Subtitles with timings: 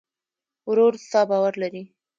[0.69, 1.83] ورور ستا باور لري.